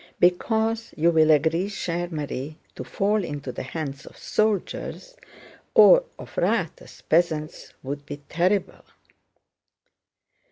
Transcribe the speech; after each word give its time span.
"Because, 0.19 0.95
you 0.97 1.11
will 1.11 1.29
agree, 1.29 1.67
chère 1.67 2.09
Marie, 2.11 2.57
to 2.73 2.83
fall 2.83 3.23
into 3.23 3.51
the 3.51 3.61
hands 3.61 4.03
of 4.07 4.13
the 4.15 4.19
soldiers 4.19 5.15
or 5.75 6.05
of 6.17 6.35
riotous 6.37 7.01
peasants 7.01 7.75
would 7.83 8.03
be 8.07 8.17
terrible." 8.27 8.83